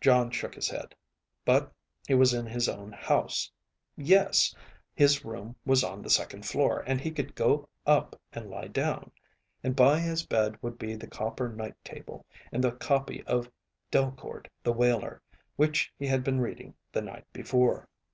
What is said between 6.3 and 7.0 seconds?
floor and